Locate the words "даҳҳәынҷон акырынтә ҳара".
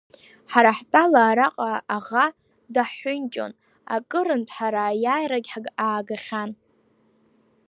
2.73-4.81